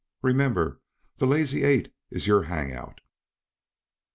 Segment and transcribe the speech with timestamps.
[0.23, 0.81] Remember,
[1.19, 3.01] the Lazy Eight's your hang out."